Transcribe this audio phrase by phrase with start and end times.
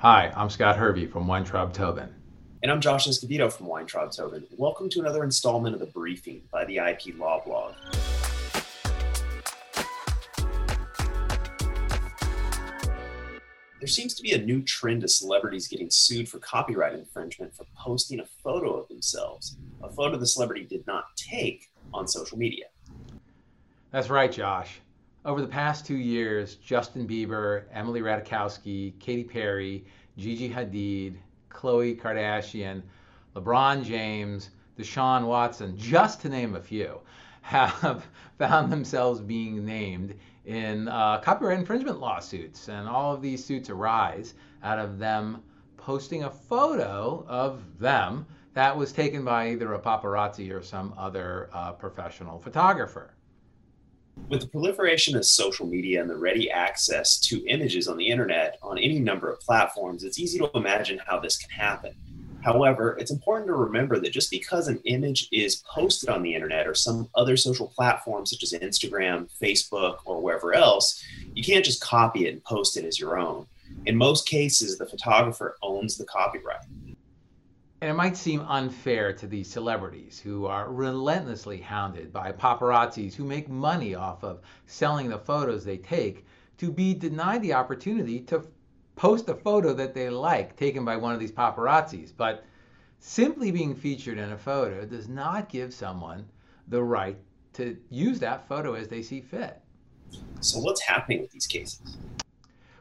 [0.00, 2.08] Hi, I'm Scott Hervey from Weintraub Tobin.
[2.62, 4.46] And I'm Josh Escovedo from Weintraub Tobin.
[4.56, 7.74] Welcome to another installment of the briefing by the IP Law Blog.
[13.80, 17.66] There seems to be a new trend of celebrities getting sued for copyright infringement for
[17.76, 22.66] posting a photo of themselves, a photo the celebrity did not take on social media.
[23.90, 24.80] That's right, Josh.
[25.28, 29.84] Over the past two years, Justin Bieber, Emily Ratajkowski, Katy Perry,
[30.16, 31.16] Gigi Hadid,
[31.50, 32.80] Khloe Kardashian,
[33.36, 37.00] LeBron James, Deshaun Watson, just to name a few,
[37.42, 38.06] have
[38.38, 42.68] found themselves being named in uh, copyright infringement lawsuits.
[42.68, 44.32] And all of these suits arise
[44.62, 45.42] out of them
[45.76, 51.50] posting a photo of them that was taken by either a paparazzi or some other
[51.52, 53.12] uh, professional photographer.
[54.28, 58.58] With the proliferation of social media and the ready access to images on the internet
[58.62, 61.94] on any number of platforms, it's easy to imagine how this can happen.
[62.42, 66.66] However, it's important to remember that just because an image is posted on the internet
[66.66, 71.02] or some other social platform such as Instagram, Facebook, or wherever else,
[71.34, 73.46] you can't just copy it and post it as your own.
[73.86, 76.64] In most cases, the photographer owns the copyright.
[77.80, 83.24] And it might seem unfair to these celebrities who are relentlessly hounded by paparazzis who
[83.24, 88.44] make money off of selling the photos they take to be denied the opportunity to
[88.96, 92.12] post a photo that they like taken by one of these paparazzis.
[92.16, 92.44] But
[92.98, 96.26] simply being featured in a photo does not give someone
[96.66, 97.16] the right
[97.52, 99.60] to use that photo as they see fit.
[100.40, 101.96] So, what's happening with these cases?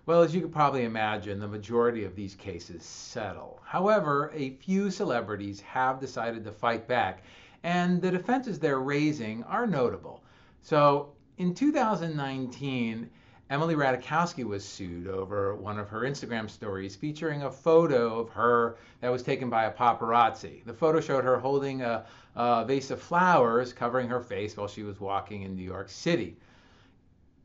[0.08, 3.60] Well, as you could probably imagine, the majority of these cases settle.
[3.66, 7.24] However, a few celebrities have decided to fight back,
[7.62, 10.24] and the defenses they're raising are notable.
[10.62, 13.10] So, in 2019,
[13.50, 18.78] Emily Ratajkowski was sued over one of her Instagram stories featuring a photo of her
[19.02, 20.64] that was taken by a paparazzi.
[20.64, 24.84] The photo showed her holding a, a vase of flowers covering her face while she
[24.84, 26.38] was walking in New York City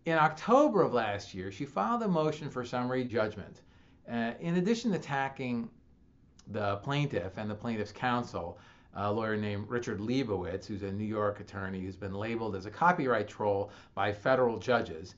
[0.04, 3.60] in October of last year, she filed a motion for summary judgment.
[4.10, 5.68] Uh, in addition to attacking
[6.48, 8.58] the plaintiff and the plaintiff's counsel,
[8.94, 12.70] a lawyer named Richard Liebowitz, who's a New York attorney who's been labeled as a
[12.70, 15.14] copyright troll by federal judges,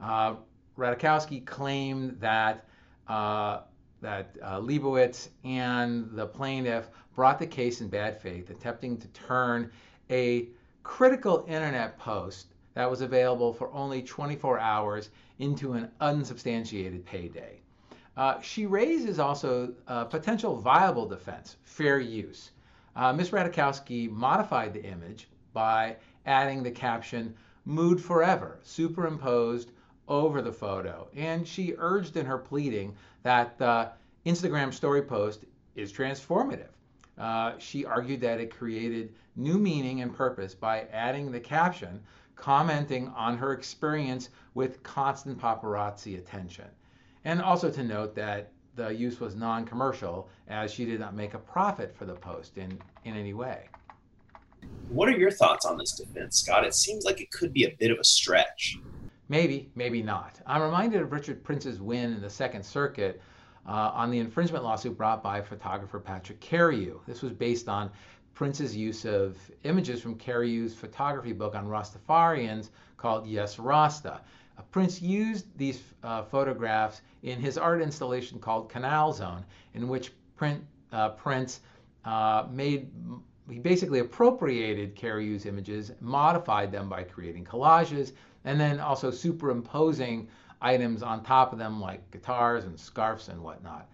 [0.00, 0.36] uh,
[0.78, 2.64] Ratajkowski claimed that
[3.08, 3.60] uh,
[4.00, 9.72] that uh, Liebowitz and the plaintiff brought the case in bad faith, attempting to turn
[10.08, 10.48] a
[10.84, 17.58] critical internet post that was available for only 24 hours into an unsubstantiated payday.
[18.16, 22.52] Uh, she raises also a potential viable defense, fair use.
[22.94, 23.30] Uh, Ms.
[23.30, 27.34] Ratajkowski modified the image by adding the caption,
[27.64, 29.72] Mood Forever, superimposed
[30.06, 31.08] over the photo.
[31.16, 32.94] And she urged in her pleading
[33.24, 33.90] that the
[34.24, 36.70] Instagram story post is transformative.
[37.18, 42.00] Uh, she argued that it created new meaning and purpose by adding the caption
[42.38, 46.66] commenting on her experience with constant paparazzi attention.
[47.24, 51.34] And also to note that the use was non commercial, as she did not make
[51.34, 53.68] a profit for the post in, in any way.
[54.88, 56.64] What are your thoughts on this defense, Scott?
[56.64, 58.78] It seems like it could be a bit of a stretch.
[59.28, 60.40] Maybe, maybe not.
[60.46, 63.20] I'm reminded of Richard Prince's win in the Second Circuit
[63.66, 67.00] uh, on the infringement lawsuit brought by photographer Patrick Cariou.
[67.06, 67.90] This was based on
[68.38, 74.20] Prince's use of images from Cariou's photography book on Rastafarians called Yes Rasta.
[74.56, 79.44] Uh, Prince used these uh, photographs in his art installation called Canal Zone,
[79.74, 81.62] in which print, uh, Prince
[82.04, 82.88] uh, made
[83.50, 88.12] he basically appropriated Cariou's images, modified them by creating collages,
[88.44, 90.28] and then also superimposing
[90.62, 93.88] items on top of them like guitars and scarves and whatnot.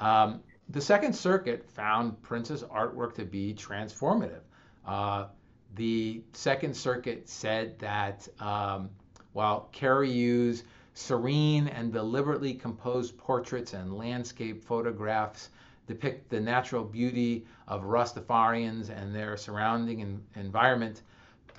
[0.00, 4.40] Um, the Second Circuit found Prince's artwork to be transformative.
[4.86, 5.26] Uh,
[5.74, 8.88] the Second Circuit said that um,
[9.32, 10.64] while Cariou's
[10.94, 15.50] serene and deliberately composed portraits and landscape photographs
[15.86, 21.02] depict the natural beauty of Rastafarians and their surrounding in, environment,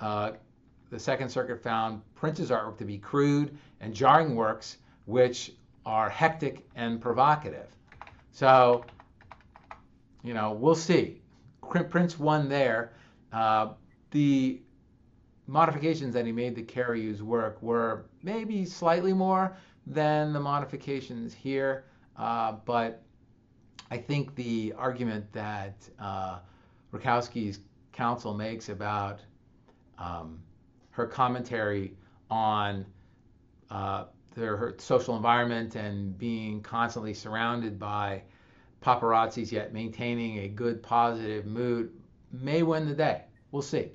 [0.00, 0.32] uh,
[0.90, 5.52] the Second Circuit found Prince's artwork to be crude and jarring works which
[5.84, 7.68] are hectic and provocative.
[8.32, 8.84] So
[10.26, 11.20] you know, we'll see.
[11.90, 12.92] Prince won there.
[13.32, 13.70] Uh,
[14.10, 14.60] the
[15.46, 19.56] modifications that he made to Cariou's work were maybe slightly more
[19.86, 21.84] than the modifications here,
[22.16, 23.02] uh, but
[23.90, 26.38] I think the argument that uh,
[26.92, 27.60] Ratajkowski's
[27.92, 29.20] counsel makes about
[29.98, 30.40] um,
[30.90, 31.94] her commentary
[32.30, 32.84] on
[33.70, 38.22] uh, their social environment and being constantly surrounded by
[38.82, 41.92] paparazzis, yet maintaining a good, positive mood,
[42.32, 43.22] may win the day.
[43.50, 43.90] We'll see.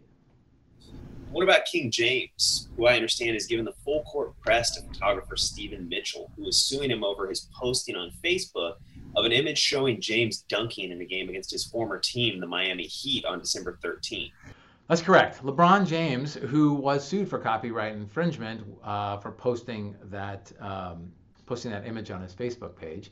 [1.32, 5.38] What about King James, who I understand has given the full court press to photographer
[5.38, 8.76] Stephen Mitchell, who is suing him over his posting on Facebook
[9.16, 12.84] of an image showing James dunking in a game against his former team, the Miami
[12.84, 14.32] Heat, on December 13th?
[14.90, 15.42] That's correct.
[15.42, 21.14] LeBron James, who was sued for copyright infringement uh, for posting that um,
[21.46, 23.12] posting that image on his Facebook page,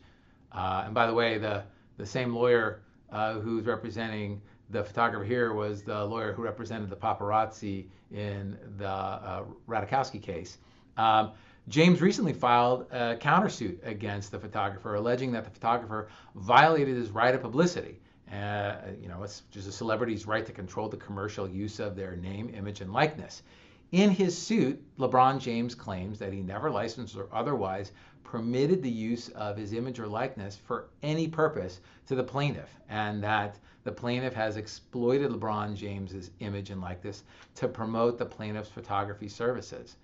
[0.54, 1.64] and by the way, the
[1.98, 2.82] the same lawyer
[3.12, 8.88] uh, who's representing the photographer here was the lawyer who represented the paparazzi in the
[8.88, 10.58] uh, Ratajkowski case.
[10.98, 11.32] Um,
[11.68, 17.36] James recently filed a countersuit against the photographer, alleging that the photographer violated his right
[17.36, 18.00] of publicity.
[18.32, 22.16] Uh, you know, it's just a celebrity's right to control the commercial use of their
[22.16, 23.44] name, image, and likeness.
[23.92, 27.92] In his suit, LeBron James claims that he never licensed or otherwise
[28.24, 33.24] permitted the use of his image or likeness for any purpose to the plaintiff, and
[33.24, 37.24] that the plaintiff has exploited LeBron James's image and likeness
[37.56, 39.96] to promote the plaintiff's photography services.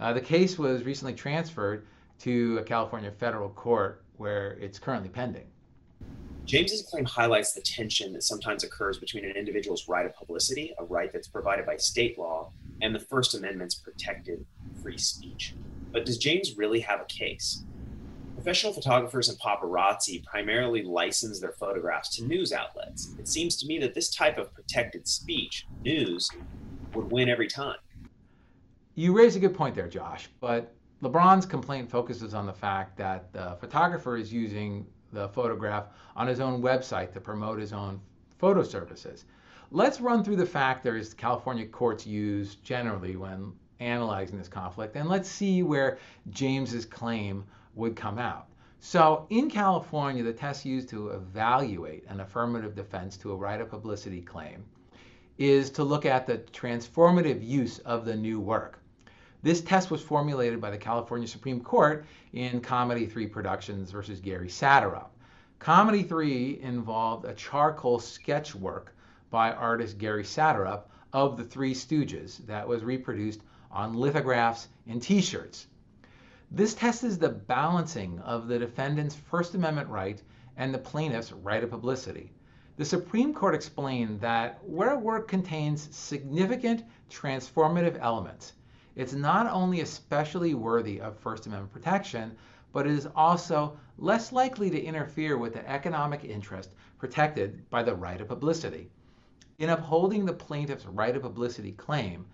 [0.00, 1.86] Uh, the case was recently transferred
[2.20, 5.46] to a California federal court where it's currently pending.
[6.46, 10.84] James's claim highlights the tension that sometimes occurs between an individual's right of publicity, a
[10.84, 12.50] right that's provided by state law,
[12.82, 14.44] and the First Amendment's protected
[14.82, 15.54] free speech.
[15.92, 17.64] But does James really have a case?
[18.34, 23.14] Professional photographers and paparazzi primarily license their photographs to news outlets.
[23.18, 26.28] It seems to me that this type of protected speech, news,
[26.94, 27.76] would win every time.
[28.94, 33.32] You raise a good point there, Josh, but LeBron's complaint focuses on the fact that
[33.32, 35.86] the photographer is using the photograph
[36.16, 38.00] on his own website to promote his own
[38.38, 39.24] photo services.
[39.74, 45.28] Let's run through the factors California courts use generally when analyzing this conflict, and let's
[45.28, 45.98] see where
[46.30, 47.42] James's claim
[47.74, 48.46] would come out.
[48.78, 53.68] So, in California, the test used to evaluate an affirmative defense to a right of
[53.68, 54.64] publicity claim
[55.38, 58.78] is to look at the transformative use of the new work.
[59.42, 64.46] This test was formulated by the California Supreme Court in Comedy 3 Productions versus Gary
[64.46, 65.08] Saderup.
[65.58, 68.93] Comedy 3 involved a charcoal sketch work
[69.34, 70.82] by artist Gary Saderup
[71.12, 75.66] of the Three Stooges that was reproduced on lithographs and t shirts.
[76.52, 80.22] This test is the balancing of the defendant's First Amendment right
[80.56, 82.32] and the plaintiff's right of publicity.
[82.76, 88.52] The Supreme Court explained that where a work contains significant transformative elements,
[88.94, 92.36] it's not only especially worthy of First Amendment protection,
[92.72, 97.96] but it is also less likely to interfere with the economic interest protected by the
[97.96, 98.92] right of publicity.
[99.56, 102.26] In upholding the plaintiff's right of publicity claim,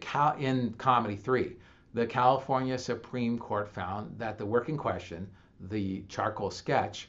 [0.00, 1.56] Cal- in Comedy 3,
[1.94, 5.30] the California Supreme Court found that the work in question,
[5.60, 7.08] the charcoal sketch,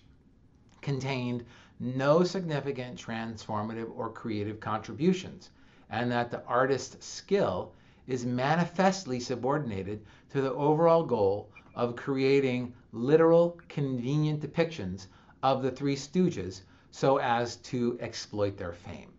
[0.81, 1.43] contained
[1.79, 5.49] no significant transformative or creative contributions,
[5.89, 7.73] and that the artist's skill
[8.05, 15.07] is manifestly subordinated to the overall goal of creating literal, convenient depictions
[15.41, 16.61] of the Three Stooges
[16.91, 19.16] so as to exploit their fame.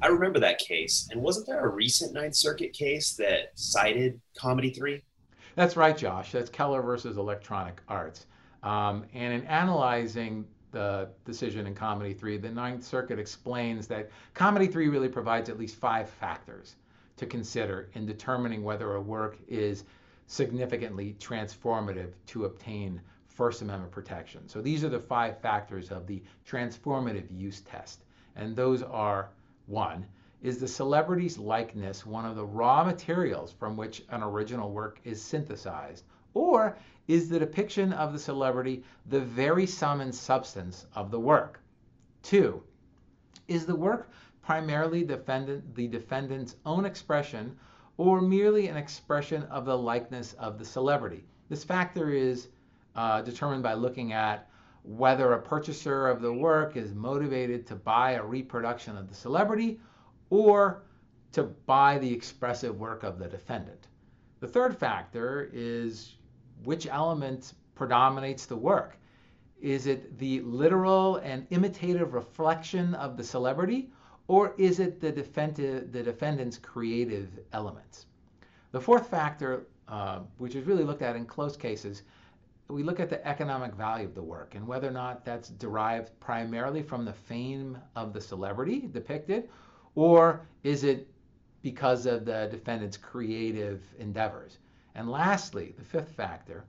[0.00, 1.08] I remember that case.
[1.10, 5.02] And wasn't there a recent Ninth Circuit case that cited Comedy 3?
[5.56, 6.30] That's right, Josh.
[6.30, 8.26] That's Keller versus Electronic Arts.
[8.62, 14.66] Um, and in analyzing the decision in Comedy 3, the Ninth Circuit explains that Comedy
[14.68, 16.76] 3 really provides at least five factors
[17.16, 19.84] to consider in determining whether a work is
[20.26, 24.48] significantly transformative to obtain First Amendment protection.
[24.48, 28.04] So these are the five factors of the transformative use test.
[28.36, 29.30] And those are
[29.68, 30.06] one,
[30.42, 35.22] is the celebrity's likeness one of the raw materials from which an original work is
[35.22, 36.04] synthesized?
[36.34, 41.60] Or is the depiction of the celebrity the very sum and substance of the work?
[42.22, 42.62] Two,
[43.48, 44.10] is the work
[44.42, 47.56] primarily defendant, the defendant's own expression
[47.96, 51.24] or merely an expression of the likeness of the celebrity.
[51.48, 52.48] This factor is
[52.94, 54.48] uh, determined by looking at
[54.88, 59.78] whether a purchaser of the work is motivated to buy a reproduction of the celebrity
[60.30, 60.82] or
[61.30, 63.88] to buy the expressive work of the defendant.
[64.40, 66.14] The third factor is
[66.64, 68.96] which element predominates the work.
[69.60, 73.90] Is it the literal and imitative reflection of the celebrity,
[74.26, 78.06] or is it the, defend- the defendant's creative elements?
[78.72, 82.04] The fourth factor, uh, which is really looked at in close cases,
[82.70, 86.10] we look at the economic value of the work and whether or not that's derived
[86.20, 89.48] primarily from the fame of the celebrity depicted,
[89.94, 91.08] or is it
[91.62, 94.58] because of the defendant's creative endeavors?
[94.94, 96.64] And lastly, the fifth factor,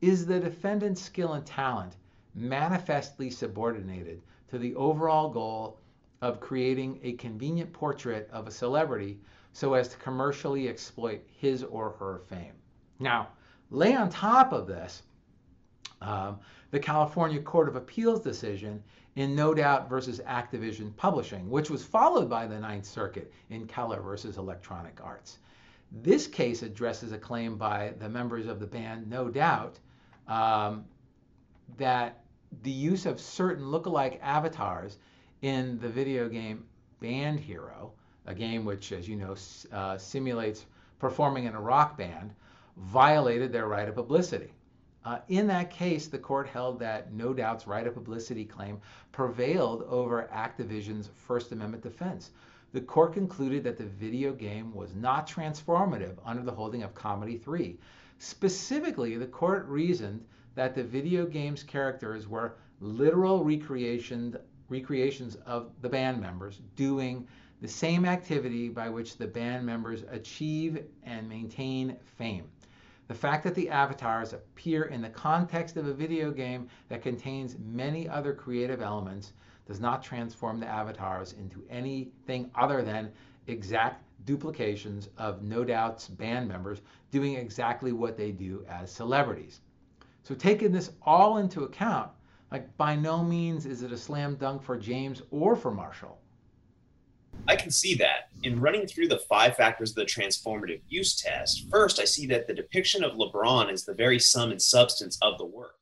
[0.00, 1.94] is the defendant's skill and talent
[2.34, 5.78] manifestly subordinated to the overall goal
[6.20, 9.20] of creating a convenient portrait of a celebrity
[9.52, 12.54] so as to commercially exploit his or her fame.
[12.98, 13.28] Now,
[13.70, 15.02] lay on top of this
[16.00, 16.38] um,
[16.70, 18.82] the California Court of Appeals decision
[19.16, 24.00] in No Doubt versus Activision Publishing, which was followed by the Ninth Circuit in Keller
[24.00, 25.38] versus Electronic Arts.
[25.90, 29.78] This case addresses a claim by the members of the band No Doubt
[30.28, 30.84] um,
[31.78, 32.20] that
[32.62, 34.98] the use of certain lookalike avatars
[35.42, 36.64] in the video game
[37.00, 37.92] Band Hero,
[38.26, 39.36] a game which, as you know,
[39.72, 40.66] uh, simulates
[40.98, 42.34] performing in a rock band,
[42.76, 44.52] violated their right of publicity.
[45.04, 48.80] Uh, in that case, the court held that No Doubt's right of publicity claim
[49.12, 52.30] prevailed over Activision's First Amendment defense.
[52.72, 57.38] The court concluded that the video game was not transformative under the holding of Comedy
[57.38, 57.78] 3.
[58.18, 60.24] Specifically, the court reasoned
[60.54, 64.36] that the video game's characters were literal recreations,
[64.68, 67.26] recreations of the band members doing
[67.60, 72.44] the same activity by which the band members achieve and maintain fame.
[73.08, 77.56] The fact that the avatars appear in the context of a video game that contains
[77.58, 79.32] many other creative elements
[79.66, 83.10] does not transform the avatars into anything other than
[83.46, 89.62] exact duplications of No Doubt's band members doing exactly what they do as celebrities.
[90.22, 92.10] So taking this all into account,
[92.52, 96.20] like by no means is it a slam dunk for James or for Marshall.
[97.46, 98.30] I can see that.
[98.42, 102.46] In running through the five factors of the transformative use test, first I see that
[102.46, 105.74] the depiction of LeBron is the very sum and substance of the work.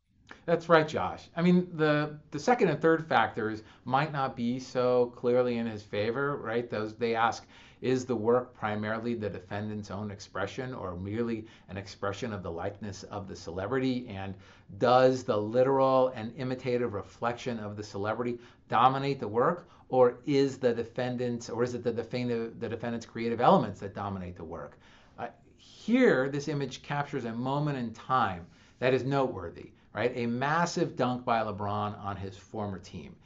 [0.47, 1.29] That's right, Josh.
[1.37, 5.83] I mean, the the second and third factors might not be so clearly in his
[5.83, 6.71] favor, right?
[6.71, 7.47] Those they ask,
[7.81, 13.03] is the work primarily the defendant's own expression or merely an expression of the likeness
[13.05, 14.07] of the celebrity?
[14.09, 14.35] And
[14.79, 19.69] does the literal and imitative reflection of the celebrity dominate the work?
[19.89, 24.37] Or is the defendant's, or is it the, defendant, the defendant's creative elements that dominate
[24.37, 24.79] the work?
[25.19, 28.47] Uh, here, this image captures a moment in time
[28.81, 30.13] that is noteworthy right?
[30.15, 33.17] A massive dunk by LeBron on his former team.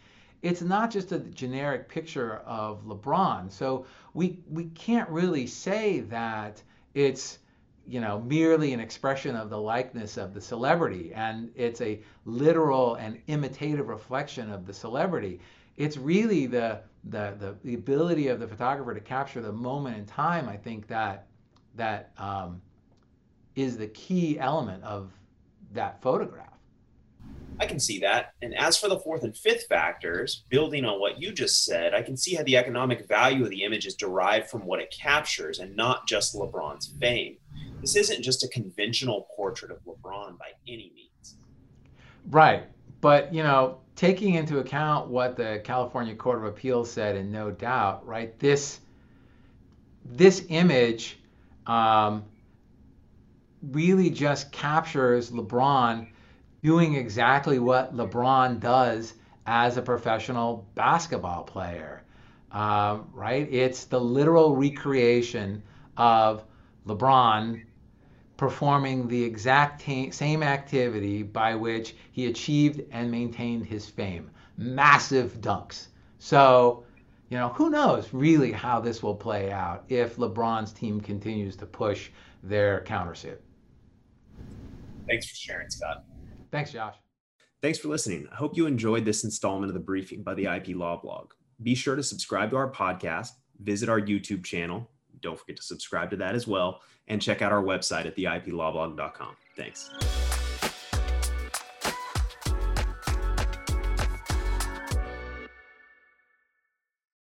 [0.42, 3.50] It's not just a generic picture of LeBron.
[3.50, 6.62] So we we can't really say that
[6.94, 7.38] it's
[7.86, 12.94] you know merely an expression of the likeness of the celebrity and it's a literal
[12.94, 15.40] and imitative reflection of the celebrity.
[15.76, 20.06] It's really the the the, the ability of the photographer to capture the moment in
[20.06, 20.48] time.
[20.48, 21.26] I think that
[21.76, 22.60] that um,
[23.56, 25.12] is the key element of
[25.72, 26.49] that photograph.
[27.60, 28.32] I can see that.
[28.40, 32.02] And as for the fourth and fifth factors, building on what you just said, I
[32.02, 35.58] can see how the economic value of the image is derived from what it captures
[35.58, 37.36] and not just LeBron's fame.
[37.82, 41.36] This isn't just a conventional portrait of LeBron by any means.
[42.30, 42.64] Right.
[43.02, 47.50] But, you know, taking into account what the California Court of Appeals said, and no
[47.50, 48.80] doubt, right, this
[50.12, 51.18] this image
[51.66, 52.24] um,
[53.70, 56.08] really just captures LeBron
[56.62, 59.14] doing exactly what LeBron does
[59.46, 62.02] as a professional basketball player,
[62.52, 63.48] um, right?
[63.50, 65.62] It's the literal recreation
[65.96, 66.44] of
[66.86, 67.64] LeBron
[68.36, 75.40] performing the exact t- same activity by which he achieved and maintained his fame massive
[75.40, 75.86] dunks.
[76.18, 76.84] So,
[77.30, 81.66] you know, who knows really how this will play out if LeBron's team continues to
[81.66, 82.10] push
[82.42, 83.38] their countersuit.
[85.06, 86.04] Thanks for sharing, Scott.
[86.50, 86.96] Thanks, Josh.
[87.62, 88.26] Thanks for listening.
[88.32, 91.32] I hope you enjoyed this installment of the briefing by the IP Law Blog.
[91.62, 93.30] Be sure to subscribe to our podcast,
[93.60, 94.90] visit our YouTube channel.
[95.20, 99.36] Don't forget to subscribe to that as well, and check out our website at theiplawblog.com.
[99.56, 99.90] Thanks.